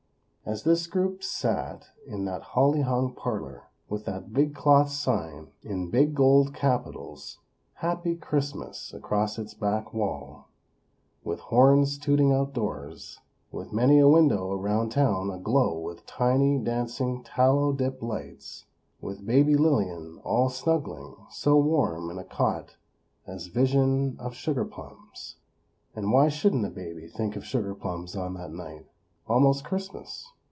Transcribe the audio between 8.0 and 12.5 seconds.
CHRISTMAS, across its back wall; with horns tooting